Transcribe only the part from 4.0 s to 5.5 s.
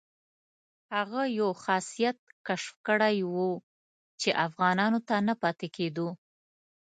چې افغانانو ته نه